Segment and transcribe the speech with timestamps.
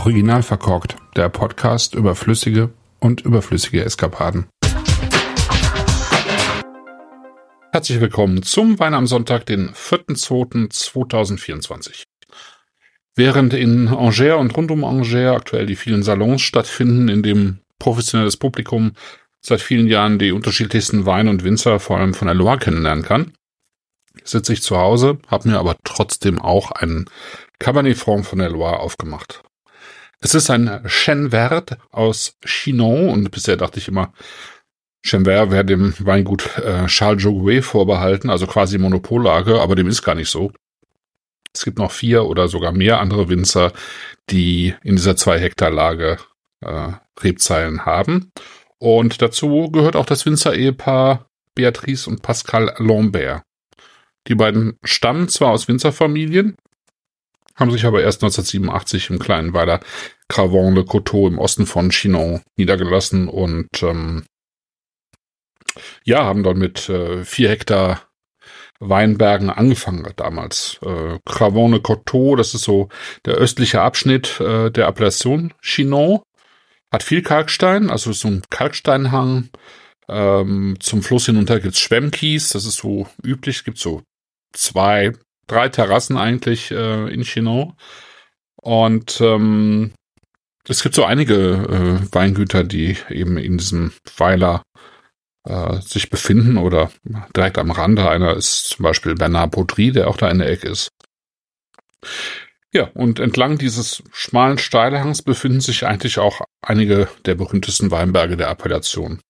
[0.00, 4.46] Original verkorkt, der Podcast über flüssige und überflüssige Eskapaden.
[7.70, 12.04] Herzlich willkommen zum Wein am Sonntag, den 4.2.2024.
[13.14, 18.38] Während in Angers und rund um Angers aktuell die vielen Salons stattfinden, in dem professionelles
[18.38, 18.92] Publikum
[19.42, 23.34] seit vielen Jahren die unterschiedlichsten Weine und Winzer vor allem von der Loire kennenlernen kann,
[24.24, 27.04] sitze ich zu Hause, habe mir aber trotzdem auch einen
[27.58, 29.42] Cabernet Franc von der Loire aufgemacht.
[30.22, 34.12] Es ist ein Chenvert aus Chinon und bisher dachte ich immer,
[35.02, 40.14] Chenvert wäre dem Weingut äh, Charles Joguet vorbehalten, also quasi Monopollage, aber dem ist gar
[40.14, 40.52] nicht so.
[41.54, 43.72] Es gibt noch vier oder sogar mehr andere Winzer,
[44.28, 46.18] die in dieser zwei Hektar Lage
[46.60, 48.30] äh, Rebzeilen haben.
[48.78, 53.42] Und dazu gehört auch das Winzer-Ehepaar Beatrice und Pascal Lambert.
[54.28, 56.56] Die beiden stammen zwar aus Winzerfamilien,
[57.56, 59.80] haben sich aber erst 1987 im kleinen Weiler
[60.28, 64.24] Cravon le Coteau im Osten von Chinon niedergelassen und ähm,
[66.04, 68.02] ja, haben dort mit äh, vier Hektar
[68.80, 70.78] Weinbergen angefangen damals.
[70.82, 72.88] Äh, Cravon le Coteau, das ist so
[73.26, 76.20] der östliche Abschnitt äh, der Appellation Chinon,
[76.90, 79.50] hat viel Kalkstein, also so ein Kalksteinhang.
[80.08, 84.02] Ähm, zum Fluss hinunter gibt's Schwemmkies, das ist so üblich, gibt so
[84.52, 85.12] zwei,
[85.50, 87.74] drei Terrassen eigentlich äh, in Chinon.
[88.56, 89.92] Und ähm,
[90.68, 94.62] es gibt so einige äh, Weingüter, die eben in diesem Weiler
[95.44, 96.90] äh, sich befinden oder
[97.34, 98.08] direkt am Rande.
[98.08, 100.90] Einer ist zum Beispiel Bernard Potry, der auch da in der Ecke ist.
[102.72, 108.48] Ja, und entlang dieses schmalen Steilhangs befinden sich eigentlich auch einige der berühmtesten Weinberge der
[108.48, 109.20] Appellation.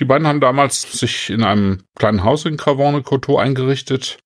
[0.00, 4.18] Die beiden haben damals sich in einem kleinen Haus in Cravone-Coteau eingerichtet,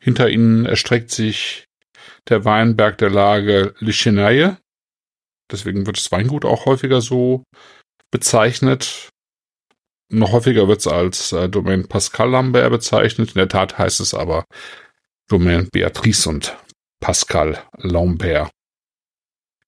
[0.00, 1.66] hinter ihnen erstreckt sich
[2.28, 4.58] der Weinberg der Lage Lichenaille.
[5.50, 7.44] Deswegen wird das Weingut auch häufiger so
[8.10, 9.10] bezeichnet.
[10.10, 13.30] Noch häufiger wird es als äh, Domain Pascal Lambert bezeichnet.
[13.30, 14.44] In der Tat heißt es aber
[15.28, 16.56] Domain Beatrice und
[17.00, 18.50] Pascal Lambert.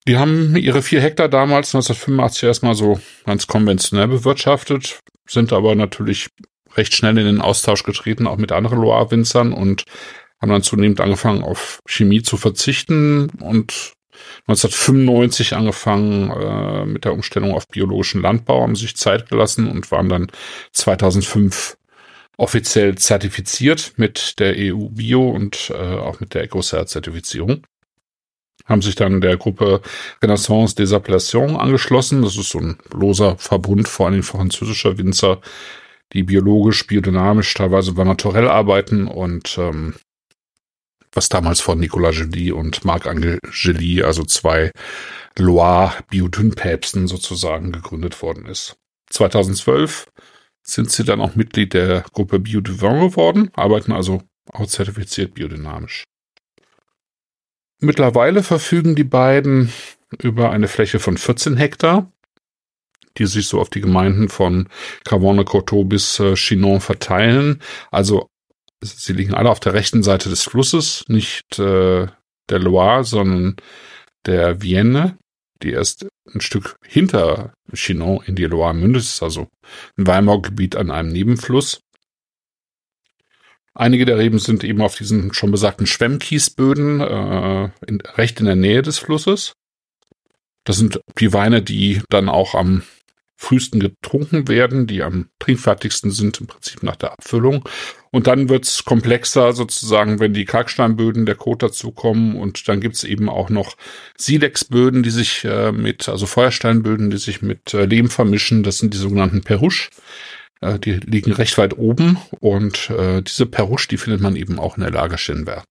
[0.07, 6.29] Die haben ihre vier Hektar damals 1985 erstmal so ganz konventionell bewirtschaftet, sind aber natürlich
[6.77, 9.85] recht schnell in den Austausch getreten, auch mit anderen Loire-Winzern und
[10.41, 13.95] haben dann zunehmend angefangen, auf Chemie zu verzichten und
[14.47, 20.09] 1995 angefangen äh, mit der Umstellung auf biologischen Landbau, haben sich Zeit gelassen und waren
[20.09, 20.27] dann
[20.73, 21.77] 2005
[22.37, 27.67] offiziell zertifiziert mit der EU Bio und äh, auch mit der EcoCert-Zertifizierung.
[28.65, 29.83] Haben sich dann der Gruppe
[30.23, 32.23] Renaissance des Appellations angeschlossen.
[32.23, 35.41] Das ist so ein loser Verbund, vor allem französischer Winzer,
[36.15, 39.95] die biologisch, biodynamisch, teilweise naturell arbeiten und ähm,
[41.13, 44.71] was damals von Nicolas Joly und Marc Angeli, also zwei
[45.39, 48.77] Loire-Biodyn-Päpsten sozusagen gegründet worden ist.
[49.11, 50.07] 2012
[50.63, 54.23] sind sie dann auch Mitglied der Gruppe Biodivin geworden, arbeiten also
[54.53, 56.05] auch zertifiziert biodynamisch.
[57.81, 59.73] Mittlerweile verfügen die beiden
[60.23, 62.11] über eine Fläche von 14 Hektar
[63.19, 64.69] die sich so auf die Gemeinden von
[65.05, 67.63] Cavone-Coteau bis äh, Chinon verteilen.
[67.91, 68.29] Also
[68.83, 72.07] sie liegen alle auf der rechten Seite des Flusses, nicht äh,
[72.51, 73.57] der Loire, sondern
[74.27, 75.19] der Vienne,
[75.63, 79.49] die erst ein Stück hinter Chinon in die Loire mündet, ist also
[79.97, 81.81] ein Weinbaugebiet an einem Nebenfluss.
[83.75, 88.57] Einige der Reben sind eben auf diesen schon besagten Schwemmkiesböden äh, in, recht in der
[88.57, 89.55] Nähe des Flusses.
[90.65, 92.83] Das sind die Weine, die dann auch am
[93.37, 97.69] frühesten getrunken werden, die am trinkfertigsten sind im Prinzip nach der Abfüllung.
[98.11, 102.37] Und dann wird's komplexer sozusagen, wenn die Kalksteinböden der Kot dazukommen.
[102.37, 103.77] Und dann gibt's eben auch noch
[104.17, 108.63] Silexböden, die sich äh, mit, also Feuersteinböden, die sich mit äh, Lehm vermischen.
[108.63, 109.91] Das sind die sogenannten Perouche.
[110.61, 112.19] Äh, die liegen recht weit oben.
[112.41, 115.65] Und äh, diese Perouche, die findet man eben auch in der Lage Schenberg.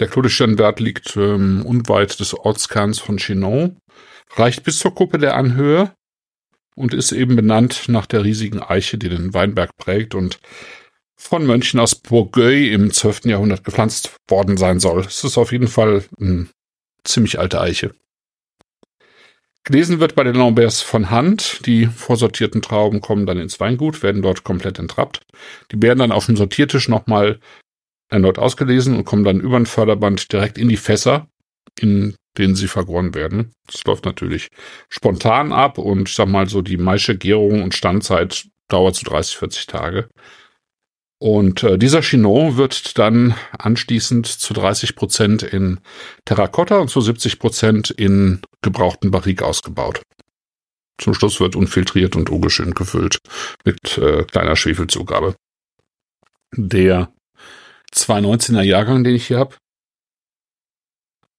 [0.00, 3.78] Der Clos de Chenwert liegt ähm, unweit des Ortskerns von Chinon,
[4.34, 5.92] reicht bis zur Kuppe der Anhöhe
[6.74, 10.40] und ist eben benannt nach der riesigen Eiche, die den Weinberg prägt und
[11.16, 13.26] von Mönchen aus Bourgueil im 12.
[13.26, 15.00] Jahrhundert gepflanzt worden sein soll.
[15.00, 16.48] Es ist auf jeden Fall eine
[17.04, 17.94] ziemlich alte Eiche.
[19.62, 21.64] Gelesen wird bei den Lamberts von Hand.
[21.64, 25.22] Die vorsortierten Trauben kommen dann ins Weingut, werden dort komplett entrappt.
[25.72, 27.40] Die werden dann auf dem Sortiertisch nochmal
[28.14, 31.28] erneut ausgelesen und kommen dann über ein Förderband direkt in die Fässer,
[31.78, 33.52] in denen sie vergoren werden.
[33.66, 34.48] Das läuft natürlich
[34.88, 39.36] spontan ab und ich sag mal so, die meiste Gärung und Standzeit dauert so 30,
[39.36, 40.08] 40 Tage.
[41.18, 45.80] Und äh, dieser Chinon wird dann anschließend zu 30 Prozent in
[46.24, 50.02] Terrakotta und zu 70 Prozent in gebrauchten Barrique ausgebaut.
[51.00, 53.18] Zum Schluss wird unfiltriert und ungeschönt gefüllt
[53.64, 55.34] mit äh, kleiner Schwefelzugabe.
[56.56, 57.13] Der
[57.94, 59.56] 219er Jahrgang, den ich hier habe,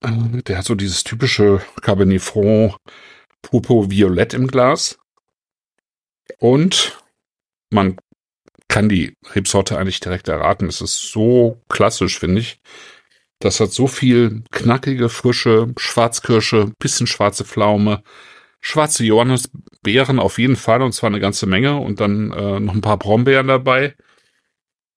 [0.01, 2.75] äh, der hat so dieses typische Cabernet Franc
[3.41, 4.97] Purpur Violett im Glas.
[6.39, 6.99] Und
[7.69, 7.97] man
[8.67, 10.67] kann die Rebsorte eigentlich direkt erraten.
[10.67, 12.59] Es ist so klassisch, finde ich.
[13.39, 18.01] Das hat so viel knackige, frische Schwarzkirsche, bisschen schwarze Pflaume,
[18.61, 22.81] schwarze Johannisbeeren auf jeden Fall und zwar eine ganze Menge und dann äh, noch ein
[22.81, 23.95] paar Brombeeren dabei.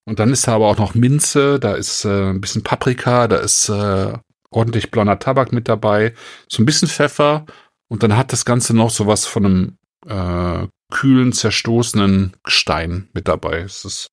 [0.08, 3.36] Und dann ist da aber auch noch Minze, da ist äh, ein bisschen Paprika, da
[3.36, 4.14] ist äh,
[4.48, 6.14] ordentlich blonder Tabak mit dabei,
[6.48, 7.44] so ein bisschen Pfeffer
[7.88, 13.58] und dann hat das Ganze noch sowas von einem äh, kühlen, zerstoßenen Gestein mit dabei.
[13.58, 14.06] Es ist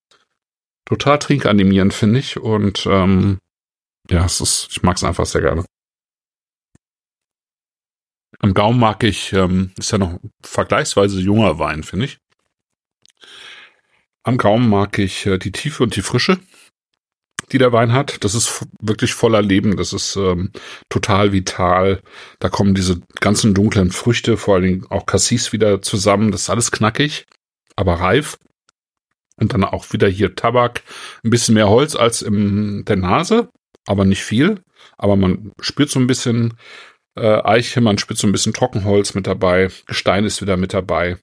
[0.84, 2.36] total trinkanimierend, finde ich.
[2.42, 3.40] Und ähm,
[4.10, 5.64] ja, es ist, ich mag es einfach sehr gerne.
[8.40, 12.18] Am Gaumen mag ich, ähm, ist ja noch vergleichsweise junger Wein, finde ich.
[14.26, 16.40] Am Gaumen mag ich äh, die Tiefe und die Frische
[17.52, 18.24] die der Wein hat.
[18.24, 19.78] Das ist wirklich voller Leben.
[19.78, 20.52] Das ist ähm,
[20.90, 22.02] total vital.
[22.40, 26.32] Da kommen diese ganzen dunklen Früchte, vor allen Dingen auch Cassis wieder zusammen.
[26.32, 27.26] Das ist alles knackig,
[27.76, 28.38] aber reif.
[29.38, 30.84] Und dann auch wieder hier Tabak.
[31.24, 33.50] Ein bisschen mehr Holz als in der Nase,
[33.86, 34.62] aber nicht viel.
[34.98, 36.54] Aber man spürt so ein bisschen
[37.16, 39.70] äh, Eiche, man spürt so ein bisschen Trockenholz mit dabei.
[39.88, 41.18] Gestein ist wieder mit dabei.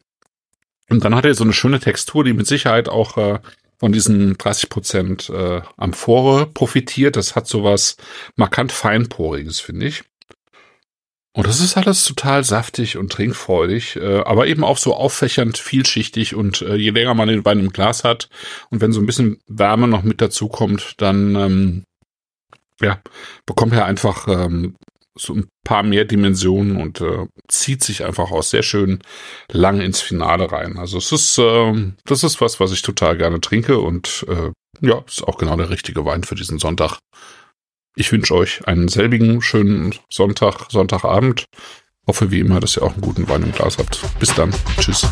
[0.93, 3.39] Und dann hat er so eine schöne Textur, die mit Sicherheit auch äh,
[3.79, 7.17] von diesen 30 Prozent äh, Amphore profitiert.
[7.17, 7.97] Das hat sowas
[8.37, 10.05] markant feinporiges, finde ich.
[11.35, 16.35] Und das ist alles total saftig und trinkfreudig, äh, aber eben auch so auffächernd, vielschichtig
[16.35, 18.29] und äh, je länger man den Wein im Glas hat
[18.69, 21.85] und wenn so ein bisschen Wärme noch mit dazu kommt, dann ähm,
[22.83, 23.01] ja,
[23.47, 24.77] bekommt er einfach ähm,
[25.15, 29.01] so ein paar mehr Dimensionen und äh, zieht sich einfach auch sehr schön
[29.51, 30.79] lang ins Finale rein.
[30.79, 34.51] Also es ist, äh, das ist was, was ich total gerne trinke und äh,
[34.81, 36.99] ja, ist auch genau der richtige Wein für diesen Sonntag.
[37.95, 41.45] Ich wünsche euch einen selbigen schönen Sonntag, Sonntagabend.
[42.07, 44.01] Hoffe wie immer, dass ihr auch einen guten Wein im Glas habt.
[44.19, 44.53] Bis dann.
[44.79, 45.07] Tschüss.